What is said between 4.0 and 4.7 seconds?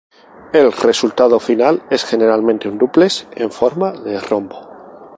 rombo.